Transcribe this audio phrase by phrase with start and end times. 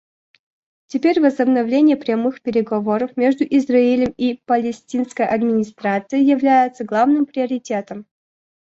[0.87, 8.07] Теперь возобновление прямых переговоров между Израилем и Палестинской администрацией является главным приоритетом.